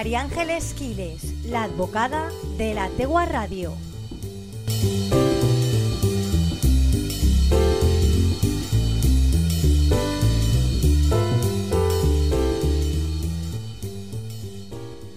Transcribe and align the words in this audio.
María 0.00 0.22
Ángeles 0.22 0.72
Quiles, 0.72 1.44
la 1.44 1.64
advocada 1.64 2.30
de 2.56 2.72
la 2.72 2.88
Tegua 2.88 3.26
Radio. 3.26 3.74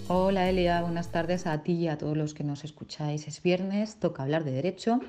Hola 0.09 0.49
Elia, 0.49 0.81
buenas 0.81 1.13
tardes 1.13 1.47
a 1.47 1.63
ti 1.63 1.71
y 1.75 1.87
a 1.87 1.97
todos 1.97 2.17
los 2.17 2.33
que 2.33 2.43
nos 2.43 2.65
escucháis. 2.65 3.25
Es 3.29 3.41
viernes, 3.41 4.01
toca 4.01 4.23
hablar 4.23 4.43
de 4.43 4.51
derecho 4.51 4.99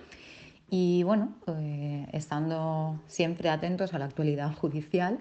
y 0.70 1.02
bueno, 1.02 1.34
eh, 1.48 2.06
estando 2.12 3.00
siempre 3.08 3.48
atentos 3.48 3.92
a 3.92 3.98
la 3.98 4.04
actualidad 4.04 4.54
judicial, 4.54 5.18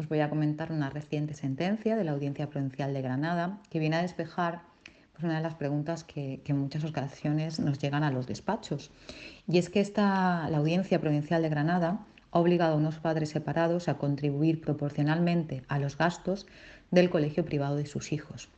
os 0.00 0.08
voy 0.08 0.20
a 0.20 0.30
comentar 0.30 0.72
una 0.72 0.88
reciente 0.88 1.34
sentencia 1.34 1.94
de 1.94 2.04
la 2.04 2.12
Audiencia 2.12 2.48
Provincial 2.48 2.94
de 2.94 3.02
Granada 3.02 3.58
que 3.68 3.78
viene 3.78 3.96
a 3.96 4.02
despejar 4.02 4.62
pues, 5.12 5.24
una 5.24 5.36
de 5.36 5.42
las 5.42 5.54
preguntas 5.54 6.04
que, 6.04 6.40
en 6.46 6.58
muchas 6.58 6.84
ocasiones 6.84 7.60
nos 7.60 7.78
llegan 7.78 8.02
a 8.02 8.10
los 8.10 8.26
despachos. 8.26 8.90
Y 9.46 9.58
es 9.58 9.68
que 9.68 9.80
esta, 9.80 10.48
la 10.48 10.56
Audiencia 10.56 11.00
Provincial 11.00 11.42
de 11.42 11.50
Granada 11.50 12.00
ha 12.32 12.38
obligado 12.38 12.74
a 12.74 12.78
unos 12.78 12.96
padres 12.96 13.28
separados 13.28 13.88
a 13.88 13.98
contribuir 13.98 14.62
proporcionalmente 14.62 15.64
a 15.68 15.78
los 15.78 15.98
gastos 15.98 16.46
del 16.90 17.10
colegio 17.10 17.44
privado 17.44 17.76
de 17.76 17.84
sus 17.84 18.12
hijos. 18.12 18.48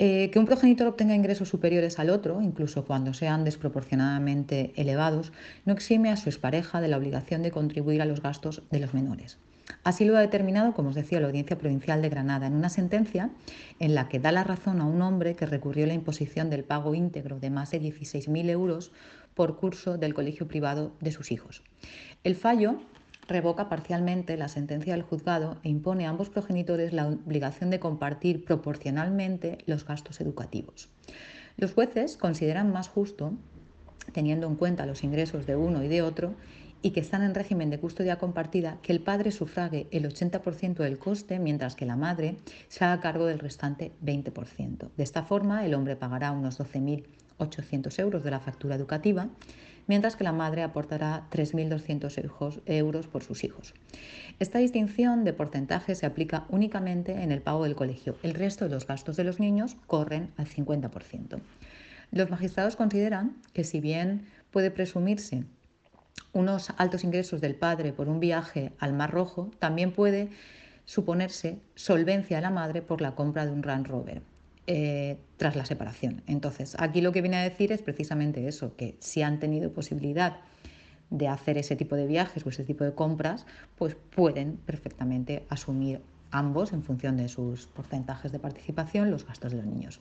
Eh, 0.00 0.30
que 0.30 0.38
un 0.38 0.46
progenitor 0.46 0.86
obtenga 0.86 1.16
ingresos 1.16 1.48
superiores 1.48 1.98
al 1.98 2.10
otro, 2.10 2.40
incluso 2.40 2.84
cuando 2.84 3.12
sean 3.14 3.42
desproporcionadamente 3.42 4.72
elevados, 4.76 5.32
no 5.64 5.72
exime 5.72 6.10
a 6.10 6.16
su 6.16 6.28
expareja 6.28 6.80
de 6.80 6.86
la 6.86 6.96
obligación 6.96 7.42
de 7.42 7.50
contribuir 7.50 8.00
a 8.00 8.04
los 8.04 8.22
gastos 8.22 8.62
de 8.70 8.78
los 8.78 8.94
menores. 8.94 9.38
Así 9.82 10.04
lo 10.04 10.16
ha 10.16 10.20
determinado, 10.20 10.72
como 10.72 10.90
os 10.90 10.94
decía, 10.94 11.20
la 11.20 11.26
Audiencia 11.26 11.58
Provincial 11.58 12.00
de 12.00 12.08
Granada 12.08 12.46
en 12.46 12.54
una 12.54 12.68
sentencia 12.68 13.30
en 13.80 13.94
la 13.94 14.08
que 14.08 14.20
da 14.20 14.32
la 14.32 14.44
razón 14.44 14.80
a 14.80 14.86
un 14.86 15.02
hombre 15.02 15.34
que 15.34 15.46
recurrió 15.46 15.84
la 15.86 15.94
imposición 15.94 16.48
del 16.48 16.64
pago 16.64 16.94
íntegro 16.94 17.40
de 17.40 17.50
más 17.50 17.72
de 17.72 17.80
16.000 17.82 18.50
euros 18.50 18.92
por 19.34 19.56
curso 19.56 19.98
del 19.98 20.14
colegio 20.14 20.46
privado 20.48 20.92
de 21.00 21.12
sus 21.12 21.32
hijos. 21.32 21.62
El 22.24 22.36
fallo 22.36 22.80
revoca 23.28 23.68
parcialmente 23.68 24.36
la 24.36 24.48
sentencia 24.48 24.94
del 24.94 25.02
juzgado 25.02 25.58
e 25.62 25.68
impone 25.68 26.06
a 26.06 26.10
ambos 26.10 26.30
progenitores 26.30 26.92
la 26.92 27.06
obligación 27.06 27.70
de 27.70 27.78
compartir 27.78 28.44
proporcionalmente 28.44 29.58
los 29.66 29.86
gastos 29.86 30.20
educativos. 30.20 30.88
Los 31.56 31.74
jueces 31.74 32.16
consideran 32.16 32.72
más 32.72 32.88
justo, 32.88 33.34
teniendo 34.12 34.46
en 34.46 34.56
cuenta 34.56 34.86
los 34.86 35.04
ingresos 35.04 35.46
de 35.46 35.56
uno 35.56 35.84
y 35.84 35.88
de 35.88 36.02
otro, 36.02 36.34
y 36.80 36.92
que 36.92 37.00
están 37.00 37.22
en 37.22 37.34
régimen 37.34 37.70
de 37.70 37.80
custodia 37.80 38.18
compartida, 38.18 38.78
que 38.82 38.92
el 38.92 39.00
padre 39.00 39.32
sufrague 39.32 39.88
el 39.90 40.04
80% 40.04 40.76
del 40.76 40.98
coste, 40.98 41.38
mientras 41.38 41.74
que 41.74 41.86
la 41.86 41.96
madre 41.96 42.36
se 42.68 42.84
haga 42.84 43.00
cargo 43.00 43.26
del 43.26 43.40
restante 43.40 43.92
20%. 44.02 44.88
De 44.96 45.02
esta 45.02 45.24
forma, 45.24 45.66
el 45.66 45.74
hombre 45.74 45.96
pagará 45.96 46.30
unos 46.30 46.58
12.800 46.60 47.98
euros 47.98 48.22
de 48.22 48.30
la 48.30 48.40
factura 48.40 48.76
educativa, 48.76 49.28
mientras 49.88 50.14
que 50.14 50.22
la 50.22 50.32
madre 50.32 50.62
aportará 50.62 51.26
3.200 51.32 52.62
euros 52.66 53.06
por 53.08 53.24
sus 53.24 53.42
hijos. 53.42 53.74
Esta 54.38 54.60
distinción 54.60 55.24
de 55.24 55.32
porcentaje 55.32 55.96
se 55.96 56.06
aplica 56.06 56.46
únicamente 56.48 57.22
en 57.22 57.32
el 57.32 57.42
pago 57.42 57.64
del 57.64 57.74
colegio. 57.74 58.14
El 58.22 58.34
resto 58.34 58.66
de 58.66 58.70
los 58.70 58.86
gastos 58.86 59.16
de 59.16 59.24
los 59.24 59.40
niños 59.40 59.76
corren 59.88 60.30
al 60.36 60.46
50%. 60.46 61.40
Los 62.12 62.30
magistrados 62.30 62.76
consideran 62.76 63.36
que 63.52 63.64
si 63.64 63.80
bien 63.80 64.26
puede 64.50 64.70
presumirse 64.70 65.44
unos 66.32 66.70
altos 66.76 67.04
ingresos 67.04 67.40
del 67.40 67.54
padre 67.54 67.92
por 67.92 68.08
un 68.08 68.20
viaje 68.20 68.72
al 68.78 68.92
Mar 68.92 69.10
Rojo, 69.10 69.50
también 69.58 69.92
puede 69.92 70.28
suponerse 70.84 71.58
solvencia 71.74 72.38
a 72.38 72.40
la 72.40 72.50
madre 72.50 72.82
por 72.82 73.00
la 73.00 73.14
compra 73.14 73.44
de 73.44 73.52
un 73.52 73.62
Range 73.62 73.88
Rover. 73.88 74.22
Eh, 74.70 75.16
tras 75.38 75.56
la 75.56 75.64
separación. 75.64 76.22
Entonces, 76.26 76.76
aquí 76.78 77.00
lo 77.00 77.10
que 77.10 77.22
viene 77.22 77.38
a 77.38 77.42
decir 77.42 77.72
es 77.72 77.80
precisamente 77.80 78.46
eso, 78.46 78.76
que 78.76 78.96
si 78.98 79.22
han 79.22 79.38
tenido 79.38 79.72
posibilidad 79.72 80.40
de 81.08 81.26
hacer 81.26 81.56
ese 81.56 81.74
tipo 81.74 81.96
de 81.96 82.06
viajes 82.06 82.44
o 82.44 82.50
ese 82.50 82.64
tipo 82.64 82.84
de 82.84 82.92
compras, 82.92 83.46
pues 83.78 83.96
pueden 84.14 84.58
perfectamente 84.58 85.46
asumir 85.48 86.02
ambos 86.30 86.72
en 86.72 86.82
función 86.82 87.16
de 87.16 87.28
sus 87.28 87.66
porcentajes 87.66 88.32
de 88.32 88.38
participación 88.38 89.10
los 89.10 89.26
gastos 89.26 89.52
de 89.52 89.58
los 89.58 89.66
niños. 89.66 90.00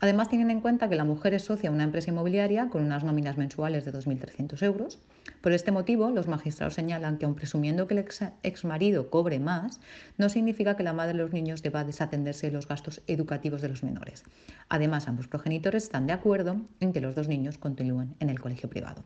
Además, 0.00 0.28
tienen 0.28 0.50
en 0.50 0.60
cuenta 0.60 0.88
que 0.88 0.96
la 0.96 1.04
mujer 1.04 1.34
es 1.34 1.44
socia 1.44 1.70
una 1.70 1.84
empresa 1.84 2.10
inmobiliaria 2.10 2.68
con 2.68 2.82
unas 2.84 3.04
nóminas 3.04 3.36
mensuales 3.36 3.84
de 3.84 3.92
2.300 3.92 4.62
euros. 4.64 4.98
Por 5.40 5.52
este 5.52 5.70
motivo, 5.70 6.10
los 6.10 6.26
magistrados 6.26 6.74
señalan 6.74 7.18
que, 7.18 7.24
aun 7.24 7.34
presumiendo 7.34 7.86
que 7.86 7.94
el 7.94 8.04
ex 8.42 8.64
marido 8.64 9.10
cobre 9.10 9.38
más, 9.38 9.80
no 10.18 10.28
significa 10.28 10.76
que 10.76 10.82
la 10.82 10.92
madre 10.92 11.12
de 11.12 11.18
los 11.18 11.32
niños 11.32 11.62
deba 11.62 11.84
desatenderse 11.84 12.48
de 12.48 12.52
los 12.52 12.66
gastos 12.66 13.00
educativos 13.06 13.62
de 13.62 13.68
los 13.68 13.82
menores. 13.82 14.24
Además, 14.68 15.06
ambos 15.06 15.28
progenitores 15.28 15.84
están 15.84 16.06
de 16.06 16.14
acuerdo 16.14 16.60
en 16.80 16.92
que 16.92 17.00
los 17.00 17.14
dos 17.14 17.28
niños 17.28 17.58
continúen 17.58 18.14
en 18.18 18.30
el 18.30 18.40
colegio 18.40 18.68
privado. 18.68 19.04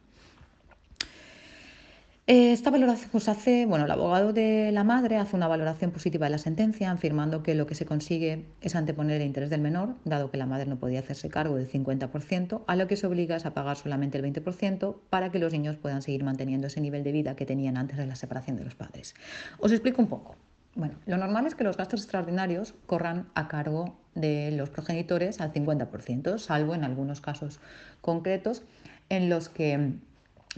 Eh, 2.29 2.51
esta 2.51 2.71
valoración 2.71 3.09
pues 3.13 3.29
hace, 3.29 3.67
bueno, 3.67 3.85
el 3.85 3.91
abogado 3.93 4.33
de 4.33 4.73
la 4.73 4.83
madre 4.83 5.17
hace 5.17 5.37
una 5.37 5.47
valoración 5.47 5.93
positiva 5.93 6.27
de 6.27 6.31
la 6.31 6.39
sentencia, 6.39 6.91
afirmando 6.91 7.45
que 7.45 7.55
lo 7.55 7.69
que 7.69 7.77
se 7.77 7.87
consigue 7.87 8.47
es 8.61 8.75
anteponer 8.75 9.21
el 9.21 9.29
interés 9.29 9.49
del 9.49 9.61
menor, 9.61 9.95
dado 10.05 10.29
que 10.33 10.37
la 10.37 10.45
madre 10.45 10.67
no 10.67 10.77
podía 10.77 10.99
hacerse 10.99 11.29
cargo 11.29 11.55
del 11.55 11.71
50%, 11.71 12.65
a 12.67 12.75
lo 12.75 12.89
que 12.89 12.97
se 12.97 13.07
obliga 13.07 13.37
es 13.37 13.47
a 13.47 13.55
pagar 13.55 13.77
solamente 13.77 14.19
el 14.19 14.25
20% 14.25 14.97
para 15.09 15.31
que 15.31 15.39
los 15.39 15.53
niños 15.53 15.77
puedan 15.77 16.03
seguir 16.03 16.25
manteniendo 16.25 16.67
ese 16.67 16.81
nivel 16.81 17.05
de 17.05 17.13
vida 17.13 17.37
que 17.37 17.47
tenían 17.47 17.77
antes 17.77 17.97
de 17.97 18.07
la 18.07 18.17
separación 18.17 18.57
de 18.57 18.65
los 18.65 18.75
padres. 18.75 19.15
Os 19.61 19.71
explico 19.71 20.03
un 20.03 20.09
poco. 20.09 20.35
Bueno, 20.75 20.97
lo 21.07 21.19
normal 21.19 21.47
es 21.47 21.55
que 21.55 21.63
los 21.63 21.77
gastos 21.77 22.01
extraordinarios 22.01 22.75
corran 22.87 23.29
a 23.35 23.47
cargo 23.47 23.97
de 24.17 24.51
los 24.51 24.69
progenitores 24.71 25.41
al 25.41 25.53
50%, 25.53 26.39
salvo 26.39 26.75
en 26.75 26.83
algunos 26.83 27.21
casos 27.21 27.61
concretos 28.01 28.65
en 29.11 29.29
los 29.29 29.49
que 29.49 29.93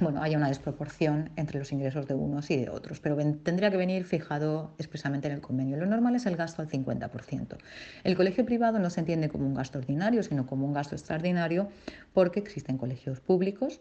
bueno, 0.01 0.23
haya 0.23 0.37
una 0.37 0.49
desproporción 0.49 1.31
entre 1.37 1.59
los 1.59 1.73
ingresos 1.73 2.07
de 2.07 2.15
unos 2.15 2.51
y 2.51 2.57
de 2.57 2.71
otros, 2.71 3.01
pero 3.01 3.17
tendría 3.17 3.71
que 3.71 3.77
venir 3.77 4.05
fijado 4.05 4.73
expresamente 4.79 5.29
en 5.29 5.35
el 5.35 5.41
convenio. 5.41 5.77
Lo 5.77 5.87
normal 5.87 6.15
es 6.15 6.27
el 6.27 6.37
gasto 6.37 6.63
al 6.63 6.69
50%. 6.69 7.57
El 8.05 8.17
colegio 8.17 8.45
privado 8.45 8.79
no 8.79 8.91
se 8.91 9.01
entiende 9.01 9.29
como 9.29 9.47
un 9.47 9.55
gasto 9.55 9.79
ordinario, 9.79 10.23
sino 10.23 10.47
como 10.47 10.67
un 10.67 10.73
gasto 10.73 10.95
extraordinario 10.95 11.69
porque 12.13 12.41
existen 12.41 12.79
colegios 12.79 13.21
públicos 13.21 13.81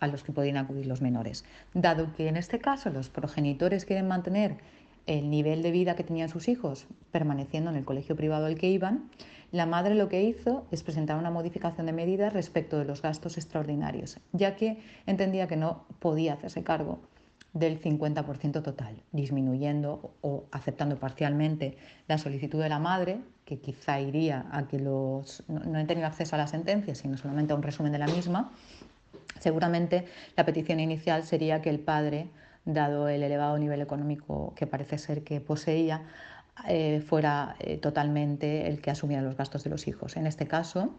a 0.00 0.06
los 0.06 0.22
que 0.22 0.32
pueden 0.32 0.56
acudir 0.56 0.86
los 0.86 1.00
menores. 1.00 1.44
Dado 1.72 2.12
que 2.12 2.28
en 2.28 2.36
este 2.36 2.58
caso 2.58 2.90
los 2.90 3.08
progenitores 3.08 3.84
quieren 3.84 4.08
mantener 4.08 4.56
el 5.06 5.30
nivel 5.30 5.62
de 5.62 5.70
vida 5.70 5.96
que 5.96 6.04
tenían 6.04 6.28
sus 6.28 6.48
hijos 6.48 6.86
permaneciendo 7.10 7.70
en 7.70 7.76
el 7.76 7.84
colegio 7.84 8.16
privado 8.16 8.46
al 8.46 8.56
que 8.56 8.68
iban, 8.68 9.10
la 9.52 9.66
madre 9.66 9.94
lo 9.94 10.08
que 10.08 10.22
hizo 10.22 10.66
es 10.72 10.82
presentar 10.82 11.16
una 11.16 11.30
modificación 11.30 11.86
de 11.86 11.92
medidas 11.92 12.32
respecto 12.32 12.78
de 12.78 12.84
los 12.84 13.02
gastos 13.02 13.36
extraordinarios, 13.36 14.18
ya 14.32 14.56
que 14.56 14.78
entendía 15.06 15.46
que 15.46 15.56
no 15.56 15.84
podía 16.00 16.32
hacerse 16.34 16.64
cargo 16.64 16.98
del 17.52 17.80
50% 17.80 18.62
total, 18.62 19.00
disminuyendo 19.12 20.12
o 20.22 20.44
aceptando 20.50 20.98
parcialmente 20.98 21.76
la 22.08 22.18
solicitud 22.18 22.60
de 22.60 22.68
la 22.68 22.80
madre, 22.80 23.20
que 23.44 23.60
quizá 23.60 24.00
iría 24.00 24.46
a 24.50 24.66
que 24.66 24.80
los 24.80 25.44
no 25.48 25.78
he 25.78 25.84
tenido 25.84 26.08
acceso 26.08 26.34
a 26.34 26.38
la 26.38 26.48
sentencia, 26.48 26.96
sino 26.96 27.16
solamente 27.16 27.52
a 27.52 27.56
un 27.56 27.62
resumen 27.62 27.92
de 27.92 27.98
la 27.98 28.08
misma. 28.08 28.50
Seguramente 29.38 30.06
la 30.36 30.44
petición 30.44 30.80
inicial 30.80 31.22
sería 31.22 31.62
que 31.62 31.70
el 31.70 31.78
padre, 31.78 32.26
dado 32.64 33.08
el 33.08 33.22
elevado 33.22 33.58
nivel 33.58 33.80
económico 33.80 34.52
que 34.56 34.66
parece 34.66 34.98
ser 34.98 35.22
que 35.22 35.40
poseía, 35.40 36.02
eh, 36.68 37.00
fuera 37.00 37.56
eh, 37.58 37.78
totalmente 37.78 38.68
el 38.68 38.80
que 38.80 38.90
asumiera 38.90 39.22
los 39.22 39.36
gastos 39.36 39.64
de 39.64 39.70
los 39.70 39.88
hijos. 39.88 40.16
En 40.16 40.26
este 40.26 40.46
caso, 40.46 40.94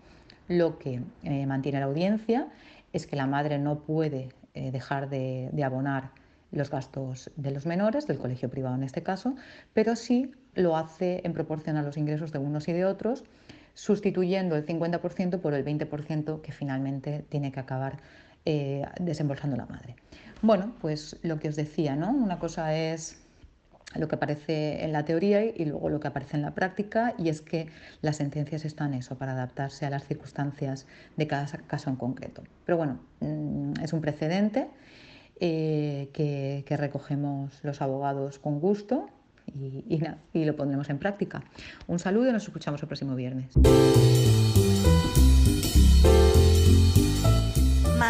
lo 0.47 0.77
que 0.77 1.01
eh, 1.23 1.45
mantiene 1.45 1.79
la 1.79 1.85
audiencia 1.85 2.49
es 2.93 3.07
que 3.07 3.15
la 3.15 3.25
madre 3.25 3.57
no 3.57 3.79
puede 3.79 4.29
dejar 4.53 5.09
de, 5.09 5.51
abonar 5.65 6.11
los 6.53 6.69
gastos 6.69 7.29
de 7.35 7.51
los 7.51 7.65
menores, 7.65 8.07
del 8.07 8.17
colegio 8.17 8.49
privado 8.49 8.75
en 8.75 8.83
este 8.83 9.03
caso, 9.03 9.35
pero 9.73 9.97
sí 9.97 10.31
lo 10.53 10.77
hace 10.77 11.19
en 11.25 11.33
proporción 11.33 11.75
a 11.75 11.83
los 11.83 11.97
ingresos 11.97 12.31
de 12.31 12.39
unos 12.39 12.69
y 12.69 12.71
de 12.71 12.85
otros, 12.85 13.25
sustituyendo 13.73 14.55
el 14.55 14.65
50% 14.65 15.41
por 15.41 15.53
el 15.53 15.65
20% 15.65 16.39
que 16.39 16.53
finalmente 16.53 17.25
tiene 17.27 17.51
que 17.51 17.59
acabar 17.59 17.97
desembolsando 18.99 19.57
la 19.57 19.65
madre. 19.65 19.95
Bueno, 20.41 20.73
pues 20.79 21.17
lo 21.23 21.39
que 21.39 21.49
os 21.49 21.55
decía, 21.55 21.95
¿no? 21.95 22.11
Una 22.11 22.37
cosa 22.37 22.75
es 22.75 23.25
lo 23.95 24.07
que 24.07 24.15
aparece 24.15 24.83
en 24.83 24.91
la 24.91 25.05
teoría 25.05 25.43
y 25.45 25.65
luego 25.65 25.89
lo 25.89 25.99
que 25.99 26.07
aparece 26.07 26.37
en 26.37 26.43
la 26.43 26.53
práctica, 26.53 27.13
y 27.17 27.29
es 27.29 27.41
que 27.41 27.67
las 28.01 28.17
sentencias 28.17 28.65
están 28.65 28.93
eso, 28.93 29.17
para 29.17 29.31
adaptarse 29.31 29.85
a 29.85 29.89
las 29.89 30.05
circunstancias 30.05 30.85
de 31.15 31.27
cada 31.27 31.47
caso 31.67 31.89
en 31.89 31.95
concreto. 31.95 32.43
Pero 32.65 32.77
bueno, 32.77 32.99
mm, 33.21 33.73
es 33.81 33.93
un 33.93 34.01
precedente 34.01 34.67
eh, 35.39 36.09
que, 36.13 36.77
recogemos 36.77 37.59
los 37.63 37.81
abogados 37.81 38.39
con 38.39 38.59
gusto 38.59 39.09
y, 39.47 39.99
y 40.33 40.45
lo 40.45 40.55
pondremos 40.55 40.89
en 40.89 40.97
práctica. 40.97 41.43
Un 41.87 41.99
saludo 41.99 42.29
y 42.29 42.33
nos 42.33 42.43
escuchamos 42.43 42.81
el 42.81 42.87
próximo 42.87 43.15
viernes. 43.15 43.51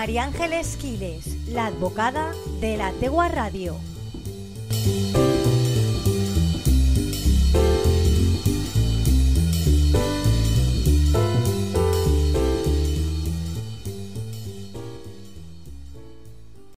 María 0.06 0.26
Ángeles 0.26 0.78
Quiles, 0.80 1.48
la 1.48 1.66
advocada 1.66 2.32
de 2.62 2.78
la 2.78 2.92
Tegua 2.92 3.28
Radio. 3.28 3.76